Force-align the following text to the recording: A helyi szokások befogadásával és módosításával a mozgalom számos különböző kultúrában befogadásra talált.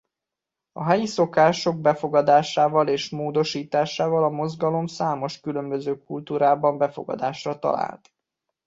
A 0.71 0.83
helyi 0.83 1.05
szokások 1.05 1.81
befogadásával 1.81 2.87
és 2.87 3.09
módosításával 3.09 4.23
a 4.23 4.29
mozgalom 4.29 4.87
számos 4.87 5.39
különböző 5.39 6.03
kultúrában 6.03 6.77
befogadásra 6.77 7.59
talált. 7.59 8.13